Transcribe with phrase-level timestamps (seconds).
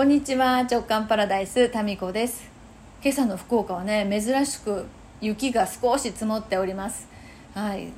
[0.00, 2.50] こんにちは直感パラダイスタミコです。
[3.02, 4.86] 今朝の福岡はね珍しく
[5.20, 7.06] 雪が少し積もっております。
[7.52, 7.92] はい。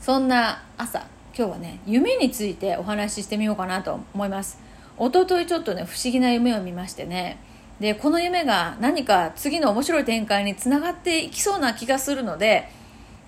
[0.00, 1.00] そんな朝
[1.36, 4.58] 今日はね夢についてお話ししてみようかなと思います。
[4.98, 7.36] 一昨日ちょっとね不思議な夢を見ましてね。
[7.78, 12.70] でこの夢が何か次の面白い展開につながっていきそうな気がするので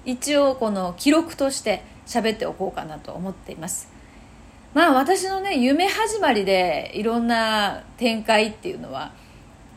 [0.07, 3.95] 一応この記録として喋っておこうかなと思っています。
[4.75, 9.12] まあ私のね夢始まりでいろんな展開っていうのは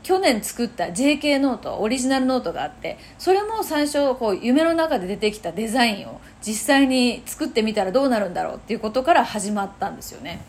[0.04, 10.42] 去年作った JK ノートオリジナルノートがあってそれも最初こう夢の中で出てきたデザインを実際に作ってみたらどうなるんだろうっていうことから始まったんですよね。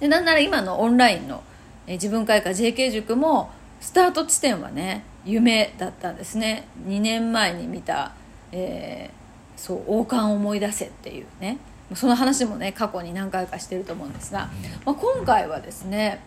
[0.00, 1.42] でなんなら今のオンラインの
[1.86, 6.68] 自分会館 JK 塾もスタート地点はね夢だったんですね。
[6.86, 8.12] 2年前に見た、
[8.52, 11.58] えー、そう王冠を思い出せっていうね。
[11.94, 14.50] その話もね過去に何回かしてると思うんですが、
[14.84, 16.22] まあ、今回はですね、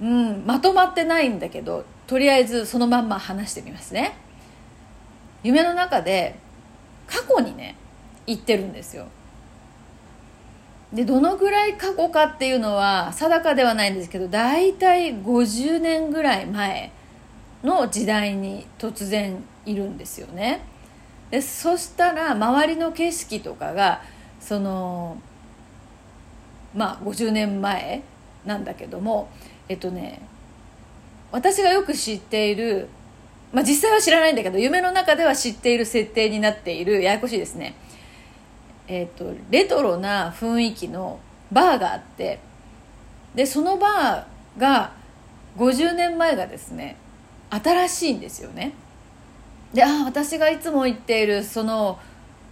[0.00, 4.16] うん、まとまってないんだけどとりあえずそのまんま話してみますね。
[5.42, 6.36] 夢の中で
[7.06, 7.76] 過去にね
[8.26, 9.06] 行ってるんですよ。
[10.92, 16.92] でどのぐらい過去かっていうのは定かではないんですけど大体50年ぐらい前
[17.64, 20.60] の時代に突然いるんですよね。
[21.30, 24.02] でそしたら周りの景色とかが
[24.44, 25.16] その
[26.74, 28.02] まあ50年前
[28.44, 29.30] なんだけども
[29.70, 30.20] えっとね
[31.32, 32.88] 私がよく知っている
[33.54, 37.74] まあ実際は知らないんだけど夢の中では知っている設定になっているややこしいですね。
[38.86, 42.38] えっとレトロな雰囲気のバーがあって
[43.34, 44.92] でそのバーが
[45.56, 46.96] 50年前がですね
[47.48, 48.74] 新しいんですよね。
[49.72, 51.98] でああ私がいつも行っているその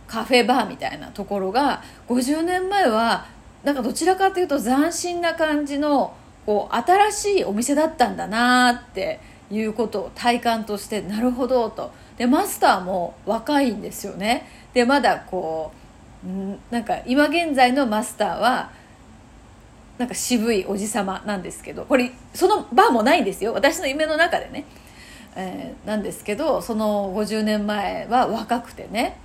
[0.06, 3.26] カフェバーみたいなところが50年前は
[3.64, 6.14] なんかどちらかというと斬新な感じの
[6.46, 11.92] こう新しいお店だったんだなっていうことを体感としてなるほどと。
[12.16, 14.46] でマスターも若いんですよね。
[14.74, 15.72] でまだこ
[16.24, 18.70] うなんか今現在のマスターは
[19.98, 23.52] なんか渋いおじさまなんですけどこれそのバーもないんですよ。
[23.52, 24.64] 私の夢の中でね、
[25.36, 29.18] えー、なんですけどその50年前は若くてね。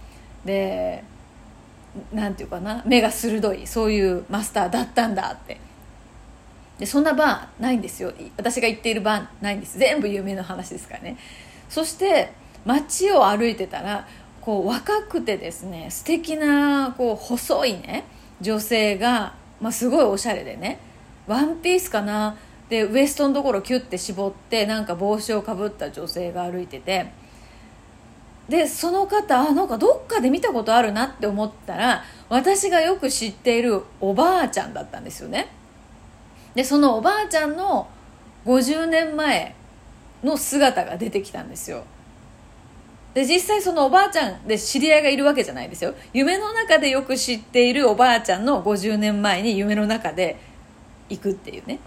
[0.45, 1.03] で
[2.13, 5.59] なんていうかな目が鋭いそういうマスターだったんだって。
[6.79, 8.13] でそんなバーないんですよ。
[8.37, 9.79] 私が行っているバーないんです。
[9.79, 11.17] 全部有名な話ですからね。
[11.69, 12.31] そして
[12.65, 14.07] 街を歩いてたら
[14.41, 18.05] こう若くてですね素敵なこう細いね
[18.41, 20.79] 女性が、まあ、すごいおしゃれでね
[21.25, 22.37] ワンピースかな。
[22.69, 27.11] でウエストのところキュッて絞ってなんか帽子をかぶった女性が歩いてて
[28.49, 35.49] でその方あなんかどっかで見たことあるなって思ったら私がよく知っているおばあちゃんだったんですよね。
[36.55, 37.87] でそのおばあちゃんの
[38.45, 39.53] 50年前
[40.23, 41.83] の姿が出てきたんですよ。
[43.13, 45.93] で実際そのおばあちゃんで知り合いがいるわけじゃないですよ。
[46.13, 50.37] 夢の中でよく知っているおばあちゃんの50年前に夢の中で
[51.09, 51.79] 行くっていうね。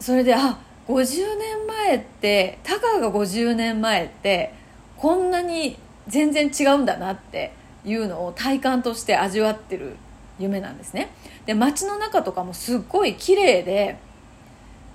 [0.00, 4.54] それであ50年前ってたかが50年前って
[4.98, 5.76] こんなに
[6.08, 7.52] 全然違うんだなって
[7.84, 9.96] いうのを体感として味わってる
[10.38, 11.10] 夢なんですね。
[11.46, 13.98] で街の中とかもすっごい綺麗で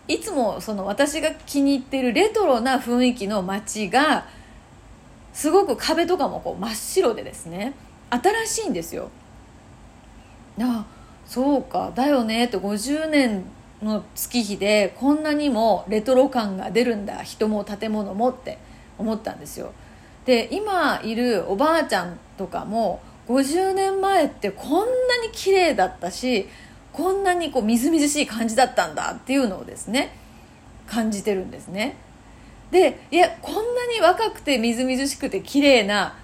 [0.08, 4.26] いつもその私が気に入ってるレトロな雰囲気の街が
[5.34, 7.74] すごく壁とかもこう真っ白でですね。
[8.10, 9.10] 新しいんですよ。
[10.60, 10.86] あ
[11.26, 13.46] そうかだよねって50年
[13.82, 18.60] の月日でこんなにもレトロ感が出るんだ人も建物もって
[18.98, 19.74] 思ったんですよ。
[20.26, 26.48] で今いるおばあちゃんとかも50年前ってこんなに綺麗だったし
[26.92, 30.16] こんなにこうみずみずしい感じだったんだっていうのをですね
[30.88, 31.96] 感じてるんですね。
[32.72, 33.62] でいやこんな
[33.94, 36.16] に若くてみずみずしくて綺麗な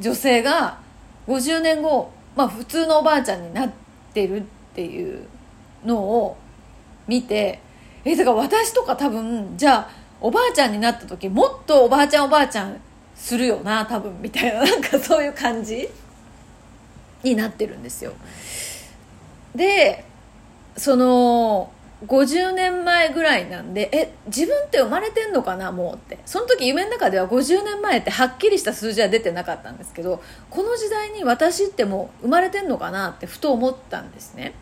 [0.00, 0.78] 女性が
[1.26, 3.70] 50年後、まあ、普通のおばあちゃんになっ
[4.14, 4.44] てるっ
[4.74, 5.26] ていう
[5.84, 6.36] のを
[7.08, 7.60] 見て
[8.04, 12.80] えだから私とか多分じゃあおばあちゃんになった時もっとおばあちゃんおばあちゃん
[13.16, 15.88] するよな多分みたいななんかそういう感じ
[17.22, 18.12] になってるんですよ。
[19.54, 20.04] で
[20.76, 21.72] その
[22.06, 26.18] 50年前ぐらいなんでえ自分って生まれてんのかなもうって。
[26.26, 34.52] その時夢の中では50年前ってはっきりした数字は出てなかったんですけどこの時代に私ってもう生まれてんのかなってふと思ったんですね。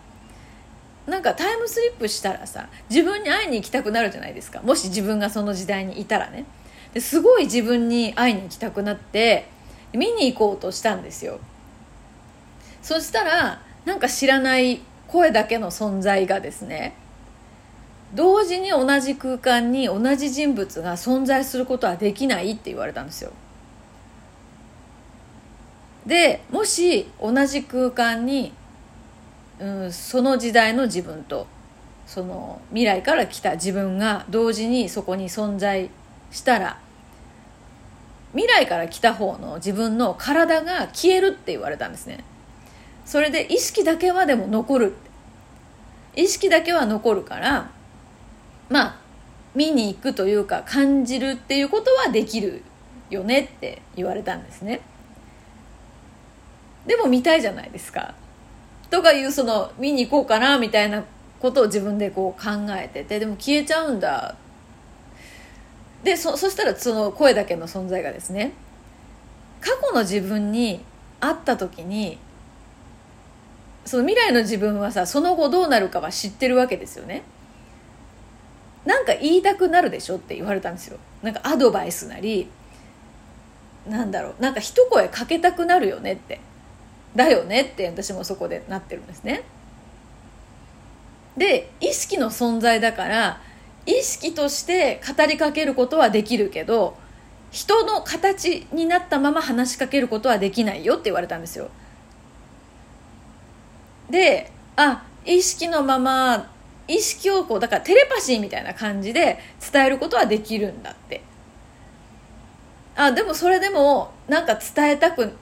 [1.06, 4.62] なんかタイムスリップしたらさ自分に会いに行きたくなるじゃないですか。
[4.62, 6.46] もし自分がその時代にいたらね。
[6.94, 9.48] ですごい自分に会いに行きたくなって
[9.92, 11.40] 見に行こうとしたんですよ。
[12.82, 16.94] そしたらなんか知らない声だけの存在がですね
[18.14, 23.32] 同時に同じ空間に同じ人物が存在することはできないって言われたんですよ。
[26.06, 28.52] でもし同じ空間に、
[29.58, 31.46] うん、その時代の自分と
[32.06, 35.90] その未来から来た自分が同時にそこに存在
[36.30, 36.78] したら
[38.34, 42.24] 未来から来た方の自分の体が消えるって言われたんですね。
[43.06, 44.94] それで意識だけはでも残る
[46.16, 47.70] 意識だけは残るから
[48.68, 48.96] まあ
[49.54, 52.62] 見に行くというか感じるっていうことはできる
[53.10, 54.80] よねって言われたんですね。
[56.86, 58.14] でも見たいじゃないですか。
[58.90, 61.04] とかいうその見に行こうかなみたいな
[61.40, 64.36] ことを自分でこう考えててでも消えちゃうんだ
[66.04, 68.52] でそそしたらその声だけの存在がですね
[69.60, 70.84] 過去の自分に
[71.18, 72.18] 会った時に
[73.86, 77.22] その未来の自分はさその後どうなるかは知ってるわけですよね。
[78.84, 80.98] なんか言いたくなるでしょって言われたんですよ。
[81.22, 82.48] なんかアドバイスなり
[83.88, 86.40] なんだろうなんか一声かけたくなるよねって。
[87.16, 89.42] だよねって私もそこでなってるんですね。
[91.36, 93.40] で意識の存在だから
[93.86, 96.96] 意識として語りかけることはできるけど
[97.50, 101.70] 人の形になったまま話しかけることはできないよって言われたんですよ。
[104.10, 106.50] であ意識のまま
[106.88, 109.38] 意識をこうだからテレパシーみたいな感じで
[109.72, 111.22] 伝えることはできるんだって。
[112.96, 115.32] あでもそれでもなんか伝えたく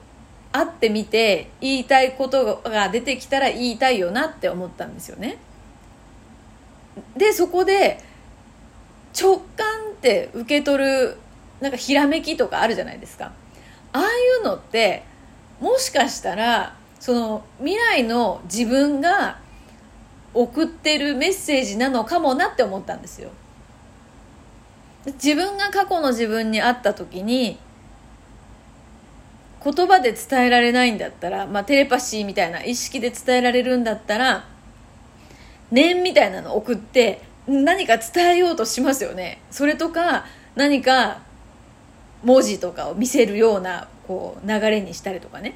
[0.51, 5.37] 会ってみて言いたいことが出てきたら言いたいよなって思ったんですよね。
[7.17, 7.99] でそこで
[9.19, 11.17] 直感って受け取る
[11.61, 13.31] なんかひらめきとかあるじゃないですか。
[13.93, 14.05] ああい
[14.41, 15.03] うのって
[15.59, 19.37] もしかしたらその未来の自分が
[20.33, 23.29] 送ってるメッセージなのかもなって思ったんですよ。
[25.05, 27.59] 自分が過去の自分に会った時に
[29.63, 34.45] 言葉で伝えられないんだったら、まあ、テレパシーみたいな意識で伝えられるんだったら
[35.71, 39.41] 念みたいなの送って何か伝えようとしますよね。
[39.51, 40.25] それとか
[40.55, 41.19] 何か
[42.23, 45.55] 文字とかを見せるようなこう流れにしたりとかね。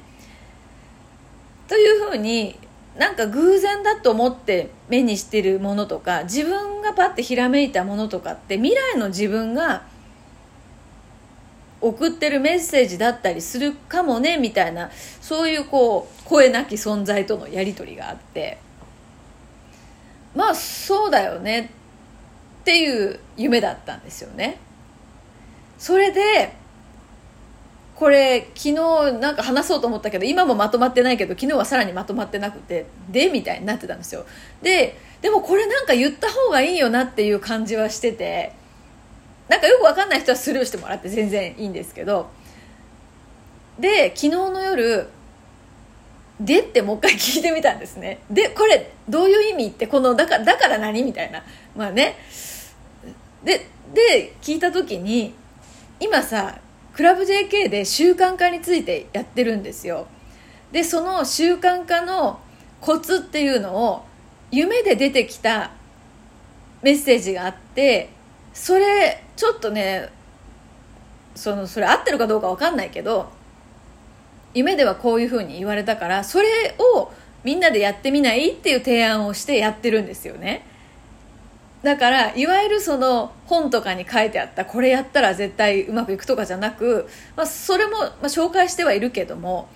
[1.66, 2.58] というふうに
[2.98, 9.84] なんか偶然だと思って目にしてるものとか自分がパッてひらめいたものとかって未来の自分が
[11.80, 14.90] 送ってるメッセージだったりするかもねみたいな
[15.20, 18.58] そういうこう声なき存在とのやり取りがあって。
[20.34, 21.70] まあそうだよね。
[22.68, 24.58] っていう夢だったんですよね。
[25.78, 26.52] それで
[27.96, 28.74] これ昨日
[29.20, 34.26] なんか話そうと思ったけど今もまとまってないけど昨日はさらにまとまってなくてでみたいになってたんですよ。
[34.60, 38.52] ででもこれなんか言った方がいいよなっていう感じはしてて
[39.48, 42.28] なんかよくわかんない人はスルーしてもらって全然いいんですけど
[43.80, 45.08] で昨日の夜
[46.38, 48.20] でってもう一回聞いてみたんですね。
[48.30, 51.42] でこれどういう意味ってこのだかだから何みたいな。
[51.74, 52.16] まあね。
[53.44, 55.34] でで聞いた時に
[56.00, 56.58] 今さ
[56.92, 60.06] クラブ JK で習慣化についてやってるんですよ。
[60.72, 62.40] でその習慣化の
[62.80, 64.04] コツっていうのを
[64.50, 65.70] 夢で出てきた
[66.82, 68.10] メッセージがあって
[68.52, 70.10] それちょっとね
[71.34, 73.30] そのそれ合ってるかどうか分かんないけど
[74.54, 77.12] 夢ではこういうふうに言われたからそれを
[77.44, 80.66] みんなでやってみないっていう提案をしてやってるんですよね。
[81.82, 89.68] だからいわゆるその本とかに書いてあったこれやったら絶対うまくいくとかじゃなく、まあ、それも、ま、紹介してはいるけども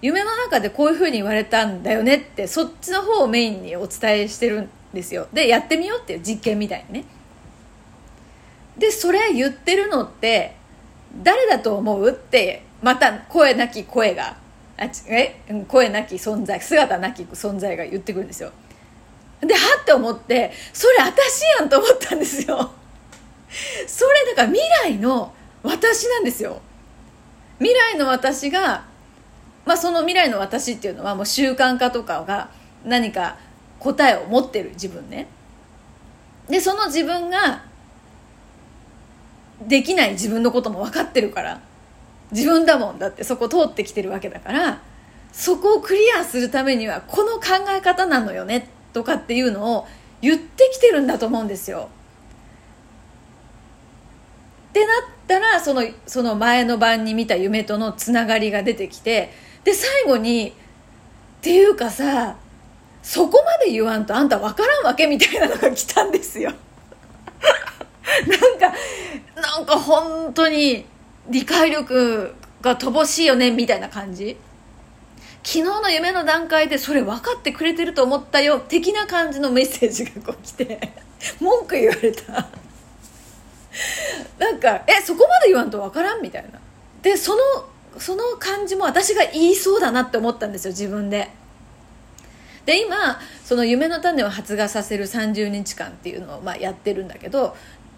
[0.00, 5.28] 夢の中でこういうふうに言われたんだよねってそっちの方をメインにお伝えしてるんですよ。
[5.32, 7.04] でやってみようっていう実験みたいにね。
[8.76, 10.56] でそれ言ってるのって
[11.22, 14.36] 誰だと思うってまた声なき声が
[14.78, 18.50] あえ声なき存在姿なき存在が言ってくるんですよ。
[19.42, 22.70] ではって思ってそれ私やんと思ったんですよ。
[23.86, 26.60] それだから未来の私なんですよ。
[27.58, 28.84] 未来の私が
[29.66, 32.50] まあその未来の私っていうのはもう習慣化とかが
[32.84, 33.36] 何か
[33.78, 35.26] 答えを持ってる自分ね。
[36.48, 37.64] でその自分が
[39.60, 41.60] できない自分のことも分かってるから。
[42.32, 44.80] 自分だもんだってそこ通ってきてるわけだから
[45.32, 49.86] そこをクリアするためにはこの考え方なのよねとかっていうのを
[50.20, 51.88] 言ってきてるんだと思うんですよ。
[54.70, 54.88] ってなっ
[55.28, 59.30] たらそのその前の晩に見た夢とのつながりが出てきて
[59.64, 60.52] で最後にっ
[61.42, 62.36] ていうかさ
[63.02, 66.52] そこまで言わんとあんた分からんわけみたいなのが来たんですよ。
[68.26, 68.76] なんか
[69.34, 70.86] なんか本当に
[71.28, 74.36] 理解力が乏しいよねみたいな感じ
[75.44, 80.92] 昨日の夢の段階でそれ分かってくれてると思ったよ的な感じのメッセージがこう来て
[81.40, 82.46] 文句言われた。
[84.38, 86.60] なんかえそこまで言わんと分からんみたいな。
[87.02, 87.40] でその
[87.98, 91.30] その感じも私が言いそうだなって思ったんですよ自分で。
[92.64, 97.56] で今その夢の種を発芽させる30日間っていうのをまあやってるんだけど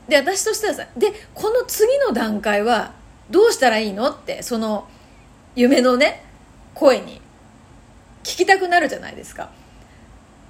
[0.08, 2.92] で私としてはさでこの次の段階は
[3.30, 4.88] どうしたらいいのってその
[5.54, 6.24] 夢のね
[6.74, 7.20] 声に
[8.24, 9.50] 聞きたくなるじゃないですか。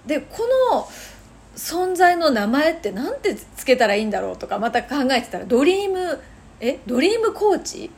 [0.06, 0.88] でこの
[1.56, 6.20] 存在の名前って何てつけたらいいんだろうとかまた考えてたらドリーム
[6.60, 7.90] えドリームコーチ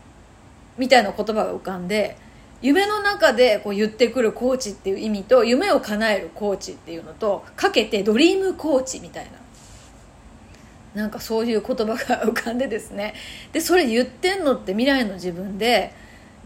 [0.76, 2.16] みたいな言葉が浮かんで
[2.62, 9.30] 夢の中でこう言ってくるコーチっていう意味と夢を叶えるコーチっていうのとかけてドリームコーチみたいな。
[10.94, 13.12] なんかそういう言葉が浮かんでですね。
[13.52, 15.92] でそれ言ってんのって未来の自分で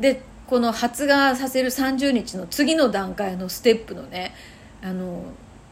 [0.01, 4.35] でこの発芽させる30日の次の段階のステップのね
[4.83, 5.23] あの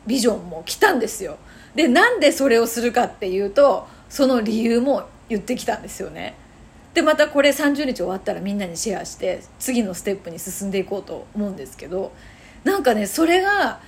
[0.06, 1.36] ビジョンも来たんですよ。
[1.74, 6.36] でなんでそれをするかっていうとその理由も言ってきたんですよね。
[6.94, 12.12] でまたこれ30日終わったらみんなにシェアして次のステップに進んでいこうと思うんですけど
[12.62, 13.80] なんかねそれが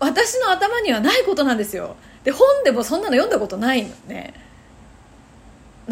[0.00, 1.96] 私の頭にはないことなんですよ。
[2.24, 4.34] で本でもそんなの読んだことないのね。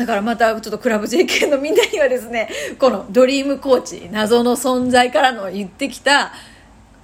[0.01, 6.33] だからまたちょっとクラブ JK のみんなにはですねこのドリームコーチ謎の存在からの言ってきた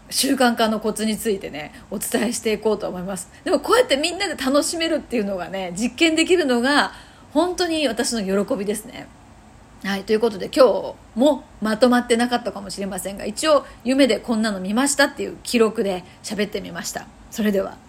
[0.09, 3.29] 習慣化のコツについてねお伝えしていこうと思います。
[3.45, 6.93] でもこうやってみんなで楽しめるっていうのがね実験できるのが
[7.35, 9.09] 本当に私の喜びですね。
[9.85, 17.07] はいということで今日もまとまってなかったかもしれませんが一応夢でこんなの見ましたっていう記録で喋ってみました。
[17.31, 17.86] それでは。